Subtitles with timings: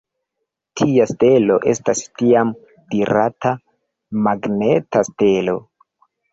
[0.79, 2.55] Tia stelo estas tiam
[2.95, 3.55] dirata
[4.31, 5.59] magneta stelo.